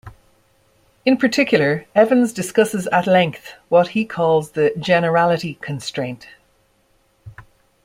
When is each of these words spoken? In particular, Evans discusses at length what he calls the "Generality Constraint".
In 1.05 1.15
particular, 1.15 1.85
Evans 1.93 2.33
discusses 2.33 2.87
at 2.87 3.05
length 3.05 3.53
what 3.69 3.89
he 3.89 4.03
calls 4.03 4.53
the 4.53 4.73
"Generality 4.79 5.59
Constraint". 5.61 6.27